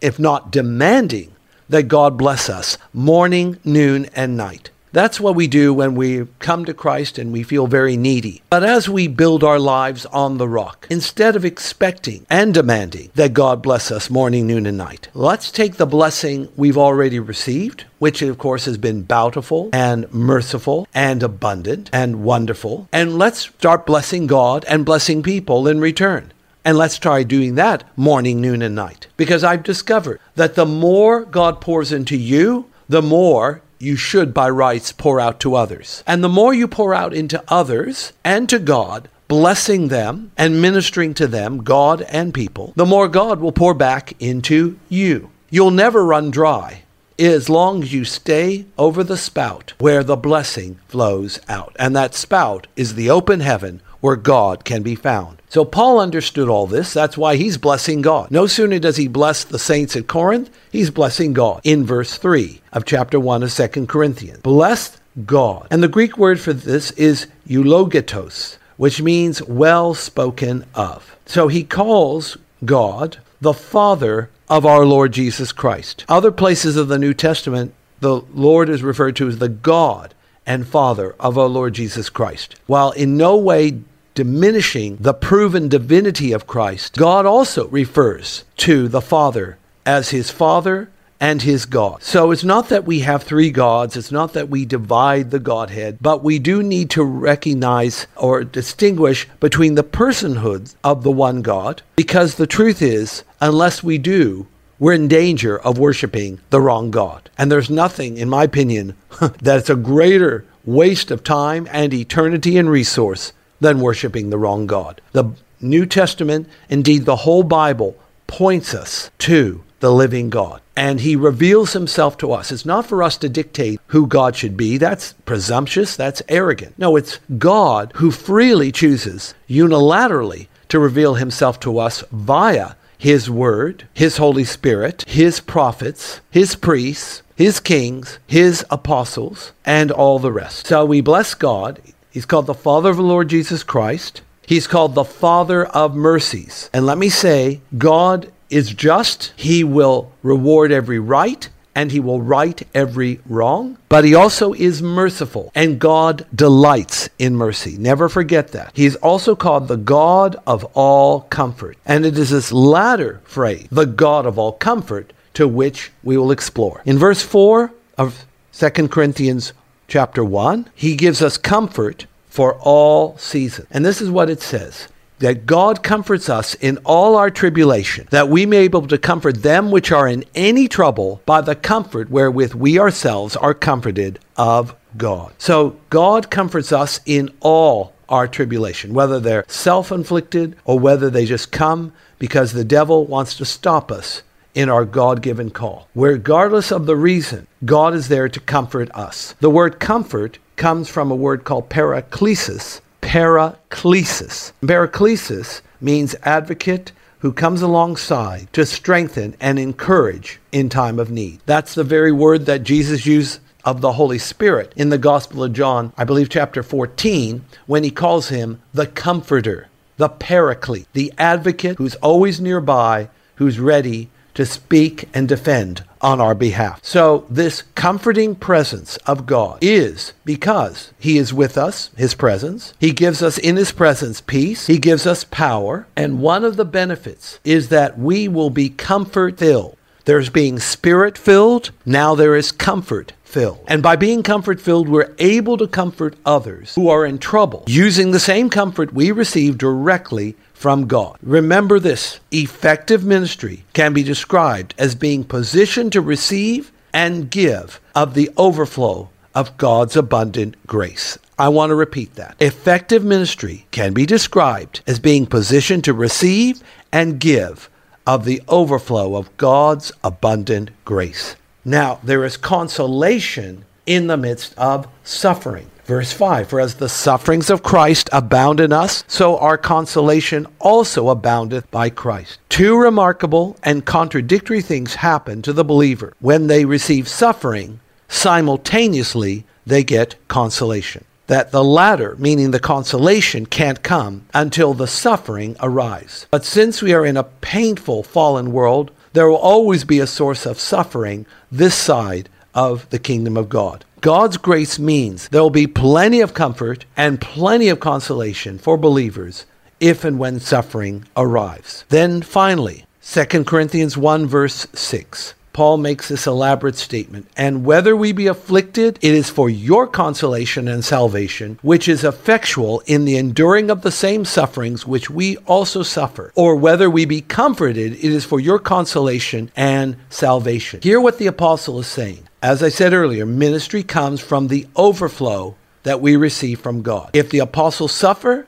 if 0.02 0.20
not 0.20 0.52
demanding, 0.52 1.32
that 1.70 1.88
God 1.88 2.18
bless 2.18 2.50
us 2.50 2.78
morning, 2.94 3.58
noon, 3.64 4.08
and 4.16 4.38
night. 4.38 4.70
That's 4.96 5.20
what 5.20 5.36
we 5.36 5.48
do 5.48 5.74
when 5.74 5.96
we 5.96 6.26
come 6.40 6.64
to 6.64 6.74
Christ 6.74 7.18
and 7.18 7.34
we 7.34 7.44
feel 7.44 7.68
very 7.68 7.98
needy. 7.98 8.42
But 8.50 8.64
as 8.64 8.88
we 8.88 9.10
build 9.10 9.44
our 9.44 9.60
lives 9.60 10.06
on 10.06 10.38
the 10.38 10.48
rock, 10.48 10.88
instead 10.90 11.36
of 11.36 11.44
expecting 11.44 12.26
and 12.30 12.54
demanding 12.54 13.12
that 13.16 13.34
God 13.34 13.62
bless 13.62 13.92
us 13.92 14.10
morning, 14.10 14.48
noon, 14.48 14.66
and 14.66 14.78
night, 14.78 15.10
let's 15.14 15.52
take 15.52 15.76
the 15.76 15.86
blessing 15.86 16.48
we've 16.56 16.78
already 16.78 17.20
received, 17.20 17.84
which 18.00 18.22
of 18.22 18.38
course 18.38 18.64
has 18.64 18.78
been 18.78 19.02
bountiful 19.02 19.70
and 19.74 20.10
merciful 20.14 20.88
and 20.94 21.22
abundant 21.22 21.90
and 21.92 22.24
wonderful, 22.24 22.88
and 22.94 23.18
let's 23.18 23.40
start 23.42 23.86
blessing 23.86 24.28
God 24.28 24.64
and 24.64 24.86
blessing 24.86 25.22
people 25.22 25.68
in 25.68 25.82
return. 25.82 26.32
And 26.66 26.80
let's 26.80 26.98
try 26.98 27.22
doing 27.22 27.56
that 27.56 27.84
morning, 27.96 28.42
noon, 28.42 28.64
and 28.64 28.74
night. 28.74 29.06
Because 29.18 29.44
I've 29.44 29.62
discovered 29.62 30.20
that 30.34 30.56
the 30.56 30.66
more 30.66 31.24
God 31.24 31.62
pours 31.62 31.92
into 31.92 32.18
you, 32.18 32.66
the 32.90 33.04
more 33.04 33.62
you 33.78 33.96
should 33.96 34.34
by 34.34 34.50
rights 34.50 34.92
pour 34.92 35.20
out 35.20 35.40
to 35.42 35.56
others. 35.56 36.04
And 36.08 36.24
the 36.24 36.30
more 36.30 36.56
you 36.56 36.68
pour 36.68 36.96
out 36.96 37.14
into 37.14 37.44
others 37.48 38.14
and 38.24 38.50
to 38.50 38.58
God, 38.58 39.10
blessing 39.28 39.90
them 39.90 40.32
and 40.38 40.62
ministering 40.62 41.14
to 41.16 41.28
them, 41.28 41.64
God 41.64 42.02
and 42.04 42.34
people, 42.34 42.74
the 42.76 42.86
more 42.86 43.08
God 43.08 43.40
will 43.40 43.52
pour 43.52 43.76
back 43.76 44.14
into 44.20 44.80
you. 44.90 45.30
You'll 45.52 45.72
never 45.72 46.04
run 46.04 46.32
dry 46.32 46.82
as 47.18 47.50
long 47.50 47.82
as 47.82 47.94
you 47.94 48.04
stay 48.04 48.66
over 48.78 49.04
the 49.04 49.18
spout 49.18 49.74
where 49.80 50.04
the 50.04 50.18
blessing 50.18 50.80
flows 50.88 51.40
out. 51.48 51.76
And 51.80 51.96
that 51.96 52.14
spout 52.14 52.68
is 52.76 52.96
the 52.96 53.10
open 53.10 53.40
heaven 53.40 53.82
where 54.02 54.16
God 54.16 54.66
can 54.66 54.84
be 54.84 54.96
found. 54.96 55.42
So 55.50 55.64
Paul 55.66 56.00
understood 56.00 56.50
all 56.50 56.68
this. 56.68 56.94
That's 56.94 57.18
why 57.18 57.36
he's 57.36 57.58
blessing 57.58 58.02
God. 58.02 58.30
No 58.32 58.48
sooner 58.48 58.80
does 58.80 58.98
he 58.98 59.08
bless 59.08 59.44
the 59.44 59.60
saints 59.60 59.96
at 59.96 60.08
Corinth, 60.08 60.50
he's 60.72 60.90
blessing 60.90 61.34
God 61.34 61.62
in 61.64 61.86
verse 61.86 62.18
3 62.18 62.62
of 62.74 62.86
chapter 62.86 63.20
1 63.20 63.44
of 63.44 63.54
2 63.54 63.86
Corinthians. 63.88 64.42
Blessed 64.42 65.00
God. 65.26 65.68
And 65.72 65.82
the 65.82 65.88
Greek 65.88 66.18
word 66.18 66.40
for 66.40 66.54
this 66.54 66.92
is 66.92 67.28
eulogetos, 67.48 68.58
which 68.78 69.02
means 69.02 69.42
well 69.44 69.94
spoken 69.94 70.66
of. 70.76 71.16
So 71.26 71.48
he 71.48 71.64
calls 71.64 72.38
God 72.66 73.18
the 73.40 73.54
Father 73.54 74.30
of 74.50 74.66
our 74.66 74.86
Lord 74.86 75.12
Jesus 75.12 75.52
Christ. 75.52 76.06
Other 76.08 76.32
places 76.32 76.76
of 76.76 76.88
the 76.88 77.00
New 77.00 77.14
Testament, 77.14 77.74
the 78.00 78.22
Lord 78.34 78.70
is 78.70 78.84
referred 78.84 79.16
to 79.18 79.28
as 79.28 79.40
the 79.40 79.50
God 79.50 80.14
and 80.46 80.68
Father 80.68 81.16
of 81.20 81.38
our 81.38 81.48
Lord 81.48 81.74
Jesus 81.74 82.10
Christ. 82.10 82.56
While 82.68 82.92
in 82.92 83.18
no 83.18 83.38
way 83.38 83.82
diminishing 84.14 84.98
the 85.00 85.14
proven 85.14 85.68
divinity 85.68 86.32
of 86.32 86.48
Christ, 86.48 86.98
God 86.98 87.26
also 87.26 87.68
refers 87.68 88.46
to 88.58 88.88
the 88.88 89.02
Father 89.02 89.58
as 89.86 90.10
his 90.10 90.32
Father 90.32 90.90
and 91.20 91.42
his 91.42 91.66
God. 91.66 92.04
So 92.04 92.32
it's 92.32 92.44
not 92.44 92.70
that 92.70 92.86
we 92.86 93.00
have 93.00 93.24
three 93.24 93.50
gods, 93.50 93.96
it's 93.96 94.12
not 94.12 94.34
that 94.34 94.50
we 94.50 94.66
divide 94.66 95.32
the 95.32 95.40
Godhead, 95.40 95.98
but 96.02 96.24
we 96.24 96.40
do 96.40 96.62
need 96.62 96.90
to 96.92 97.04
recognize 97.04 98.08
or 98.16 98.44
distinguish 98.44 99.28
between 99.40 99.76
the 99.76 99.84
personhood 99.84 100.76
of 100.84 101.04
the 101.04 101.12
one 101.12 101.42
God, 101.42 101.82
because 101.96 102.36
the 102.36 102.48
truth 102.48 102.82
is, 102.82 103.24
unless 103.40 103.84
we 103.84 103.98
do, 103.98 104.48
we're 104.80 104.94
in 104.94 105.08
danger 105.08 105.58
of 105.58 105.78
worshiping 105.78 106.40
the 106.50 106.62
wrong 106.62 106.92
God. 106.92 107.30
And 107.38 107.52
there's 107.52 107.70
nothing, 107.70 108.18
in 108.18 108.30
my 108.30 108.44
opinion, 108.44 108.96
that's 109.42 109.70
a 109.70 109.76
greater 109.76 110.46
waste 110.66 111.12
of 111.12 111.24
time 111.24 111.68
and 111.72 111.94
eternity 111.94 112.58
and 112.58 112.70
resource 112.70 113.34
than 113.60 113.80
worshiping 113.80 114.30
the 114.30 114.38
wrong 114.38 114.68
God. 114.68 115.02
The 115.14 115.32
New 115.62 115.86
Testament, 115.86 116.50
indeed 116.70 117.06
the 117.06 117.16
whole 117.18 117.44
Bible, 117.44 117.96
points 118.28 118.74
us 118.74 119.12
to 119.20 119.64
the 119.80 119.92
living 119.92 120.30
God. 120.30 120.62
And 120.76 121.00
he 121.00 121.16
reveals 121.16 121.74
himself 121.74 122.18
to 122.18 122.34
us. 122.34 122.52
It's 122.52 122.66
not 122.66 122.86
for 122.86 123.02
us 123.02 123.18
to 123.20 123.30
dictate 123.30 123.80
who 123.88 124.08
God 124.08 124.36
should 124.36 124.58
be. 124.58 124.78
That's 124.78 125.14
presumptuous. 125.26 125.96
That's 125.96 126.22
arrogant. 126.28 126.78
No, 126.78 126.98
it's 126.98 127.20
God 127.38 127.94
who 127.96 128.12
freely 128.12 128.72
chooses 128.72 129.34
unilaterally 129.50 130.48
to 130.70 130.80
reveal 130.80 131.14
himself 131.14 131.60
to 131.62 131.80
us 131.80 132.04
via 132.12 132.74
his 132.98 133.30
word, 133.30 133.88
his 133.94 134.18
Holy 134.18 134.44
Spirit, 134.44 135.04
his 135.08 135.40
prophets, 135.40 136.22
his 136.32 136.56
priests, 136.56 137.22
his 137.36 137.60
kings, 137.60 138.20
his 138.28 138.66
apostles, 138.70 139.52
and 139.66 139.92
all 139.92 140.20
the 140.20 140.32
rest. 140.32 140.68
So 140.68 140.86
we 140.86 141.02
bless 141.02 141.34
God. 141.34 141.82
He's 142.10 142.26
called 142.26 142.46
the 142.46 142.54
Father 142.54 142.90
of 142.90 142.98
the 142.98 143.04
Lord 143.04 143.28
Jesus 143.28 143.64
Christ. 143.64 144.22
He's 144.48 144.68
called 144.68 144.96
the 144.96 145.04
Father 145.04 145.66
of 145.66 145.96
mercies. 145.96 146.70
And 146.74 146.86
let 146.86 146.98
me 146.98 147.10
say, 147.10 147.62
God 147.78 148.32
is 148.50 148.74
just. 148.74 149.34
He 149.36 149.64
will 149.64 150.12
reward 150.24 150.72
every 150.72 151.00
right 151.00 151.50
and 151.76 151.92
he 151.92 152.00
will 152.00 152.22
right 152.22 152.66
every 152.74 153.20
wrong. 153.28 153.78
But 153.90 154.06
he 154.06 154.16
also 154.16 154.54
is 154.54 154.82
merciful, 154.82 155.52
and 155.54 155.80
God 155.80 156.26
delights 156.34 157.10
in 157.20 157.36
mercy. 157.36 157.78
Never 157.78 158.10
forget 158.10 158.54
that. 158.54 158.72
He 158.74 158.86
is 158.86 158.96
also 158.96 159.36
called 159.36 159.68
the 159.68 159.78
God 159.78 160.38
of 160.48 160.64
all 160.74 161.22
comfort. 161.22 161.78
And 161.86 162.06
it 162.06 162.18
is 162.18 162.30
this 162.30 162.52
latter 162.52 163.22
phrase, 163.26 163.68
the 163.70 163.86
God 163.86 164.26
of 164.26 164.40
all 164.40 164.54
comfort, 164.54 165.12
to 165.34 165.48
which 165.48 165.92
we 166.02 166.18
will 166.18 166.32
explore. 166.32 166.82
In 166.86 166.98
verse 166.98 167.22
4 167.22 167.72
of 167.98 168.26
2 168.54 168.70
Corinthians 168.88 169.54
chapter 169.88 170.24
1, 170.24 170.70
he 170.74 170.96
gives 170.96 171.22
us 171.22 171.38
comfort 171.38 172.06
for 172.30 172.56
all 172.62 173.18
seasons. 173.18 173.68
And 173.72 173.86
this 173.86 174.02
is 174.02 174.10
what 174.10 174.30
it 174.30 174.42
says 174.42 174.88
that 175.20 175.46
God 175.46 175.84
comforts 175.84 176.30
us 176.30 176.56
in 176.56 176.78
all 176.84 177.16
our 177.16 177.30
tribulation, 177.30 178.08
that 178.12 178.30
we 178.30 178.46
may 178.46 178.68
be 178.68 178.78
able 178.78 178.88
to 178.88 178.98
comfort 178.98 179.44
them 179.44 179.72
which 179.72 179.92
are 179.92 180.08
in 180.08 180.26
any 180.34 180.68
trouble 180.68 181.22
by 181.26 181.42
the 181.42 181.56
comfort 181.56 182.10
wherewith 182.10 182.54
we 182.54 182.80
ourselves 182.80 183.36
are 183.36 183.54
comforted 183.54 184.20
of 184.38 184.76
God. 184.98 185.34
So 185.38 185.78
God 185.90 186.30
comforts 186.30 186.72
us 186.72 187.00
in 187.06 187.30
all 187.40 187.94
our 188.10 188.28
tribulation, 188.28 188.94
whether 188.94 189.20
they're 189.20 189.46
self 189.48 189.92
inflicted 189.92 190.56
or 190.66 190.80
whether 190.80 191.10
they 191.10 191.26
just 191.26 191.52
come 191.52 191.94
because 192.20 192.52
the 192.52 192.64
devil 192.64 193.06
wants 193.06 193.36
to 193.36 193.46
stop 193.46 193.92
us 193.92 194.22
in 194.54 194.70
our 194.70 194.86
God 194.86 195.22
given 195.22 195.50
call. 195.50 195.88
Regardless 195.96 196.72
of 196.72 196.86
the 196.86 196.96
reason, 196.96 197.46
God 197.66 197.94
is 197.94 198.08
there 198.08 198.30
to 198.30 198.40
comfort 198.40 198.90
us. 198.92 199.36
The 199.42 199.50
word 199.50 199.80
comfort 199.80 200.40
comes 200.56 200.88
from 200.88 201.12
a 201.12 201.16
word 201.16 201.44
called 201.44 201.70
paraklesis, 201.70 202.80
paraklesis. 203.06 204.52
Paraklesis 204.64 205.62
means 205.80 206.16
advocate 206.24 206.92
who 207.20 207.32
comes 207.32 207.62
alongside 207.62 208.52
to 208.52 208.66
strengthen 208.66 209.36
and 209.40 209.60
encourage 209.60 210.40
in 210.52 210.70
time 210.70 210.98
of 210.98 211.12
need. 211.12 211.40
That's 211.46 211.76
the 211.76 211.84
very 211.84 212.12
word 212.12 212.48
that 212.48 212.64
Jesus 212.64 213.06
used 213.06 213.40
of 213.64 213.82
the 213.82 213.94
Holy 213.94 214.18
Spirit 214.18 214.74
in 214.76 214.90
the 214.90 214.98
Gospel 214.98 215.44
of 215.44 215.54
John, 215.54 215.94
I 215.98 216.04
believe 216.04 216.30
chapter 216.30 216.64
14, 216.64 217.46
when 217.68 217.84
he 217.84 217.92
calls 217.92 218.30
him 218.30 218.60
the 218.74 218.88
comforter, 218.88 219.68
the 219.98 220.10
paraclete, 220.10 220.88
the 220.94 221.14
advocate 221.18 221.78
who's 221.78 221.96
always 221.96 222.42
nearby, 222.42 223.10
who's 223.36 223.60
ready 223.60 224.10
to 224.36 224.46
speak 224.46 225.10
and 225.14 225.28
defend 225.28 225.84
on 226.02 226.22
our 226.22 226.36
behalf. 226.36 226.80
So, 226.84 227.26
this 227.30 227.64
comforting 227.74 228.36
presence 228.36 228.98
of 229.08 229.26
God 229.26 229.58
is 229.62 230.14
because 230.24 230.92
He 231.00 231.18
is 231.18 231.34
with 231.34 231.58
us, 231.58 231.90
His 231.98 232.14
presence. 232.14 232.74
He 232.80 232.92
gives 232.92 233.24
us 233.24 233.38
in 233.40 233.56
His 233.56 233.72
presence 233.72 234.22
peace, 234.22 234.68
He 234.68 234.78
gives 234.78 235.08
us 235.08 235.24
power, 235.24 235.88
and 235.96 236.22
one 236.22 236.44
of 236.44 236.58
the 236.58 236.66
benefits 236.66 237.40
is 237.44 237.70
that 237.70 237.98
we 237.98 238.28
will 238.28 238.52
be 238.52 238.70
comfort 238.70 239.40
filled. 239.40 239.76
There's 240.06 240.30
being 240.30 240.60
spirit 240.60 241.18
filled, 241.18 241.72
now 241.84 242.14
there 242.14 242.36
is 242.36 242.52
comfort 242.52 243.14
filled. 243.36 243.60
And 243.68 243.84
by 243.84 243.98
being 243.98 244.24
comfort 244.24 244.62
filled, 244.62 244.88
we're 244.88 245.14
able 245.20 245.58
to 245.58 245.68
comfort 245.68 246.16
others 246.26 246.74
who 246.76 246.88
are 246.88 247.06
in 247.06 247.18
trouble 247.18 247.66
using 247.68 248.12
the 248.12 248.20
same 248.32 248.50
comfort 248.50 248.94
we 248.94 249.12
receive 249.12 249.58
directly 249.58 250.38
from 250.54 250.88
God. 250.88 251.18
Remember 251.22 251.78
this 251.78 252.22
effective 252.32 253.04
ministry 253.04 253.66
can 253.74 253.92
be 253.92 254.04
described 254.04 254.74
as 254.78 254.96
being 254.96 255.26
positioned 255.26 255.92
to 255.92 256.00
receive 256.00 256.72
and 256.94 257.30
give 257.30 257.82
of 257.94 258.14
the 258.14 258.30
overflow 258.38 259.10
of 259.36 259.58
God's 259.58 259.98
abundant 259.98 260.56
grace. 260.66 261.18
I 261.38 261.50
want 261.50 261.72
to 261.72 261.76
repeat 261.76 262.16
that. 262.16 262.38
Effective 262.40 263.04
ministry 263.04 263.68
can 263.72 263.92
be 263.92 264.06
described 264.06 264.80
as 264.88 264.98
being 264.98 265.26
positioned 265.26 265.84
to 265.84 265.94
receive 265.94 266.64
and 266.90 267.20
give 267.20 267.70
of 268.08 268.24
the 268.24 268.42
overflow 268.48 269.18
of 269.18 269.36
God's 269.36 269.92
abundant 270.06 270.72
grace. 270.86 271.36
Now, 271.68 272.00
there 272.04 272.24
is 272.24 272.38
consolation 272.38 273.66
in 273.88 274.06
the 274.06 274.18
midst 274.18 274.56
of 274.56 274.88
suffering. 275.04 275.72
Verse 275.86 276.12
5 276.12 276.48
For 276.48 276.60
as 276.60 276.76
the 276.76 276.90
sufferings 276.90 277.50
of 277.50 277.64
Christ 277.64 278.08
abound 278.12 278.60
in 278.60 278.72
us, 278.72 279.04
so 279.08 279.38
our 279.40 279.58
consolation 279.58 280.46
also 280.60 281.10
aboundeth 281.10 281.70
by 281.72 281.90
Christ. 281.90 282.40
Two 282.50 282.78
remarkable 282.78 283.58
and 283.64 283.84
contradictory 283.84 284.62
things 284.62 284.96
happen 284.96 285.42
to 285.42 285.54
the 285.54 285.64
believer. 285.64 286.14
When 286.20 286.48
they 286.48 286.66
receive 286.66 287.08
suffering, 287.08 287.80
simultaneously 288.08 289.46
they 289.66 289.84
get 289.84 290.16
consolation. 290.28 291.04
That 291.28 291.52
the 291.52 291.64
latter, 291.64 292.16
meaning 292.20 292.52
the 292.52 292.60
consolation, 292.60 293.48
can't 293.48 293.82
come 293.82 294.26
until 294.36 294.76
the 294.76 294.86
suffering 294.86 295.56
arrives. 295.60 296.28
But 296.30 296.46
since 296.46 296.84
we 296.84 296.94
are 296.94 297.04
in 297.04 297.18
a 297.18 297.24
painful 297.24 298.04
fallen 298.04 298.52
world, 298.52 298.92
there 299.16 299.30
will 299.30 299.38
always 299.38 299.86
be 299.86 300.00
a 300.00 300.08
source 300.08 300.46
of 300.46 300.60
suffering 300.60 301.26
this 301.50 301.74
side 301.74 302.28
of 302.54 302.88
the 302.90 303.00
kingdom 303.00 303.38
of 303.38 303.48
God. 303.48 303.86
God's 304.02 304.36
grace 304.36 304.78
means 304.78 305.30
there 305.30 305.42
will 305.42 305.50
be 305.50 305.68
plenty 305.68 306.20
of 306.20 306.34
comfort 306.34 306.86
and 306.98 307.22
plenty 307.22 307.70
of 307.70 307.80
consolation 307.80 308.58
for 308.58 308.78
believers 308.78 309.46
if 309.80 310.04
and 310.04 310.20
when 310.20 310.40
suffering 310.42 311.06
arrives. 311.16 311.86
Then 311.90 312.22
finally, 312.22 312.86
2 313.04 313.46
Corinthians 313.46 313.96
1 313.96 314.28
verse 314.28 314.68
6. 314.74 315.34
Paul 315.56 315.78
makes 315.78 316.10
this 316.10 316.28
elaborate 316.28 316.76
statement, 316.76 317.28
and 317.38 317.64
whether 317.64 317.96
we 317.96 318.12
be 318.12 318.28
afflicted, 318.28 319.00
it 319.02 319.14
is 319.14 319.30
for 319.30 319.50
your 319.50 319.88
consolation 319.88 320.68
and 320.68 320.84
salvation, 320.84 321.60
which 321.62 321.88
is 321.88 322.04
effectual 322.04 322.84
in 322.88 323.06
the 323.06 323.16
enduring 323.16 323.72
of 323.72 323.82
the 323.82 323.90
same 323.90 324.26
sufferings 324.26 324.86
which 324.86 325.10
we 325.10 325.38
also 325.48 325.82
suffer. 325.82 326.34
Or 326.36 326.58
whether 326.58 326.90
we 326.90 327.06
be 327.06 327.22
comforted, 327.22 327.94
it 327.94 328.04
is 328.04 328.26
for 328.26 328.42
your 328.42 328.60
consolation 328.60 329.50
and 329.56 329.96
salvation. 330.10 330.82
Hear 330.82 331.00
what 331.00 331.20
the 331.20 331.28
apostle 331.28 331.80
is 331.80 331.88
saying. 331.88 332.28
As 332.44 332.62
I 332.62 332.68
said 332.68 332.92
earlier, 332.92 333.26
ministry 333.26 333.82
comes 333.82 334.20
from 334.20 334.50
the 334.50 334.68
overflow 334.76 335.56
that 335.84 336.02
we 336.02 336.18
receive 336.18 336.60
from 336.60 336.82
God. 336.82 337.12
If 337.14 337.30
the 337.30 337.40
apostles 337.40 337.94
suffer, 337.94 338.46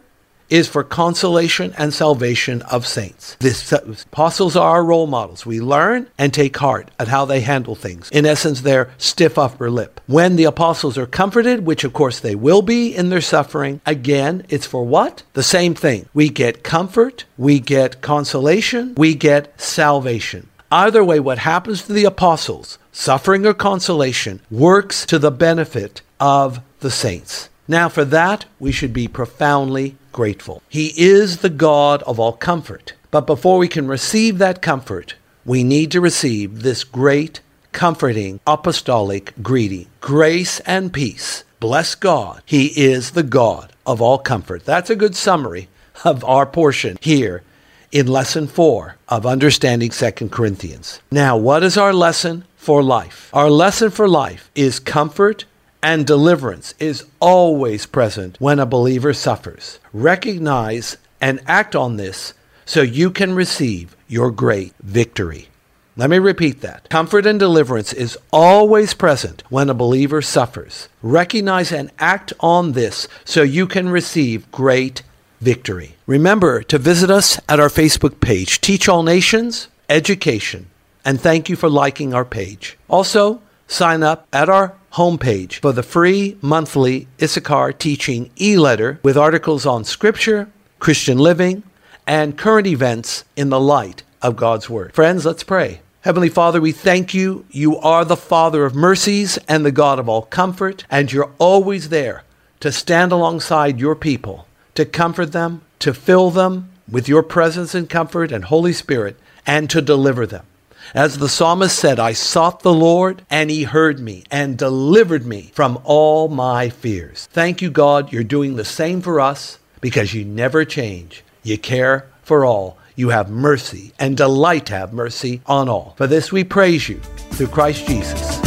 is 0.50 0.68
for 0.68 0.84
consolation 0.84 1.74
and 1.78 1.94
salvation 1.94 2.62
of 2.64 2.88
saints. 2.88 3.36
The 3.40 4.06
apostles 4.12 4.56
are 4.56 4.70
our 4.70 4.84
role 4.84 5.08
models. 5.08 5.46
We 5.46 5.60
learn 5.60 6.10
and 6.18 6.34
take 6.34 6.58
heart 6.58 6.90
at 7.00 7.08
how 7.08 7.26
they 7.26 7.42
handle 7.42 7.76
things. 7.76 8.10
In 8.12 8.26
essence, 8.26 8.62
they're 8.62 8.92
stiff 8.98 9.38
upper 9.38 9.70
lip. 9.70 10.00
When 10.08 10.36
the 10.36 10.46
apostles 10.46 10.98
are 10.98 11.06
comforted, 11.06 11.66
which 11.66 11.84
of 11.84 11.94
course 11.94 12.20
they 12.20 12.36
will 12.36 12.62
be 12.62 12.96
in 12.96 13.10
their 13.10 13.22
suffering, 13.22 13.82
again, 13.86 14.46
it's 14.50 14.68
for 14.68 14.86
what? 14.86 15.24
The 15.34 15.44
same 15.44 15.76
thing. 15.76 16.08
We 16.14 16.30
get 16.30 16.64
comfort, 16.64 17.26
we 17.38 17.60
get 17.60 18.02
consolation, 18.02 18.96
we 18.96 19.16
get 19.16 19.60
salvation. 19.60 20.50
Either 20.72 21.04
way, 21.04 21.20
what 21.20 21.40
happens 21.40 21.84
to 21.84 21.94
the 21.94 22.04
apostles, 22.04 22.78
suffering 22.92 23.46
or 23.46 23.54
consolation, 23.54 24.42
works 24.52 25.06
to 25.06 25.18
the 25.18 25.32
benefit 25.32 26.02
of 26.20 26.60
the 26.80 26.92
saints. 26.92 27.50
Now, 27.68 27.90
for 27.90 28.06
that, 28.06 28.46
we 28.60 28.72
should 28.72 28.94
be 28.94 29.08
profoundly 29.08 29.98
grateful. 30.12 30.62
He 30.70 30.94
is 30.96 31.38
the 31.38 31.50
God 31.50 32.02
of 32.04 32.20
all 32.20 32.34
comfort. 32.34 32.94
But 33.12 33.28
before 33.28 33.58
we 33.58 33.68
can 33.68 33.88
receive 33.88 34.38
that 34.38 34.62
comfort, 34.62 35.16
we 35.46 35.64
need 35.64 35.92
to 35.92 36.02
receive 36.02 36.62
this 36.62 36.84
great, 36.84 37.42
comforting, 37.72 38.40
apostolic 38.48 39.34
greeting 39.42 39.88
grace 40.02 40.60
and 40.62 40.94
peace. 40.94 41.44
Bless 41.60 41.96
God. 41.96 42.42
He 42.46 42.68
is 42.68 43.12
the 43.12 43.24
God 43.24 43.74
of 43.86 44.02
all 44.02 44.18
comfort. 44.18 44.64
That's 44.66 44.90
a 44.90 44.96
good 44.96 45.16
summary 45.16 45.68
of 46.04 46.24
our 46.24 46.46
portion 46.46 46.98
here 47.02 47.44
in 47.92 48.08
lesson 48.08 48.48
four 48.48 48.98
of 49.08 49.26
understanding 49.26 49.92
Second 49.92 50.32
Corinthians. 50.32 51.02
Now, 51.12 51.38
what 51.38 51.64
is 51.64 51.78
our 51.78 51.94
lesson 51.94 52.44
for 52.56 52.84
life? 52.84 53.30
Our 53.34 53.50
lesson 53.50 53.90
for 53.90 54.08
life 54.08 54.52
is 54.56 54.80
comfort 54.80 55.46
and 55.82 56.06
deliverance 56.06 56.74
is 56.80 57.06
always 57.20 57.86
present 57.86 58.38
when 58.40 58.60
a 58.60 58.66
believer 58.66 59.14
suffers. 59.14 59.80
Recognize 59.94 60.98
and 61.22 61.42
act 61.48 61.76
on 61.76 61.98
this 61.98 62.34
so 62.66 62.82
you 62.82 63.12
can 63.12 63.34
receive 63.34 63.96
your 64.08 64.32
great 64.32 64.74
victory. 64.82 65.48
Let 65.96 66.12
me 66.12 66.20
repeat 66.20 66.62
that. 66.62 66.90
Comfort 66.90 67.26
and 67.26 67.40
deliverance 67.40 67.92
is 67.92 68.20
always 68.32 68.94
present 68.94 69.42
when 69.50 69.68
a 69.68 69.74
believer 69.74 70.22
suffers. 70.22 70.90
Recognize 71.02 71.72
and 71.72 71.90
act 71.98 72.34
on 72.40 72.74
this 72.74 73.08
so 73.26 73.42
you 73.42 73.66
can 73.66 73.90
receive 73.90 74.52
great 74.52 75.02
victory. 75.42 75.96
Remember 76.06 76.62
to 76.64 76.78
visit 76.78 77.10
us 77.10 77.40
at 77.50 77.60
our 77.60 77.70
Facebook 77.70 78.20
page, 78.20 78.62
Teach 78.62 78.88
All 78.88 79.02
Nations 79.02 79.70
Education, 79.90 80.68
and 81.04 81.20
thank 81.20 81.50
you 81.50 81.56
for 81.56 81.70
liking 81.70 82.14
our 82.14 82.26
page. 82.26 82.78
Also, 82.88 83.42
sign 83.68 84.04
up 84.04 84.28
at 84.32 84.50
our 84.50 84.76
homepage 84.98 85.60
for 85.60 85.72
the 85.72 85.84
free 85.84 86.36
monthly 86.42 87.08
Issachar 87.22 87.72
Teaching 87.72 88.32
e 88.42 88.58
letter 88.58 89.00
with 89.04 89.16
articles 89.16 89.64
on 89.64 89.84
Scripture, 89.84 90.50
Christian 90.80 91.20
living, 91.20 91.62
and 92.08 92.38
current 92.38 92.66
events 92.66 93.24
in 93.36 93.50
the 93.50 93.60
light 93.60 94.02
of 94.24 94.36
God's 94.36 94.70
Word. 94.70 94.96
Friends, 94.96 95.24
let's 95.24 95.44
pray. 95.44 95.82
Heavenly 96.02 96.30
Father, 96.30 96.60
we 96.60 96.72
thank 96.72 97.14
you. 97.14 97.46
You 97.52 97.78
are 97.78 98.06
the 98.06 98.18
Father 98.18 98.66
of 98.66 98.74
mercies 98.74 99.38
and 99.48 99.64
the 99.64 99.72
God 99.72 100.00
of 100.00 100.10
all 100.10 100.24
comfort, 100.24 100.84
and 100.90 101.12
you're 101.12 101.32
always 101.38 101.90
there 101.90 102.24
to 102.60 102.72
stand 102.72 103.12
alongside 103.12 103.80
your 103.80 103.96
people 103.96 104.48
to 104.74 104.86
comfort 104.86 105.32
them, 105.32 105.62
to 105.80 105.94
fill 105.94 106.32
them 106.32 106.72
with 106.90 107.08
your 107.08 107.22
presence 107.22 107.76
and 107.76 107.90
comfort 107.90 108.32
and 108.32 108.46
Holy 108.46 108.74
Spirit, 108.74 109.16
and 109.46 109.70
to 109.70 109.82
deliver 109.82 110.26
them. 110.26 110.46
As 110.94 111.18
the 111.18 111.30
psalmist 111.30 111.78
said, 111.78 112.00
I 112.00 112.14
sought 112.14 112.62
the 112.62 112.74
Lord, 112.74 113.26
and 113.30 113.50
he 113.50 113.64
heard 113.64 114.00
me 114.00 114.24
and 114.32 114.58
delivered 114.58 115.26
me 115.26 115.52
from 115.54 115.80
all 115.84 116.28
my 116.30 116.70
fears. 116.70 117.28
Thank 117.32 117.62
you, 117.62 117.70
God. 117.70 118.14
You're 118.14 118.24
doing 118.24 118.56
the 118.56 118.66
same 118.66 119.02
for 119.02 119.20
us 119.20 119.60
because 119.82 120.14
you 120.14 120.24
never 120.24 120.66
change. 120.66 121.24
You 121.44 121.58
care 121.58 122.08
for 122.24 122.46
all. 122.46 122.78
You 122.96 123.10
have 123.10 123.30
mercy 123.30 123.94
and 124.00 124.18
delight 124.18 124.66
to 124.68 124.74
have 124.74 124.94
mercy 124.94 125.42
on 125.46 125.70
all. 125.70 125.94
For 125.98 126.08
this 126.08 126.32
we 126.32 126.44
praise 126.44 126.90
you 126.90 126.98
through 127.32 127.48
Christ 127.48 127.86
Jesus. 127.86 128.47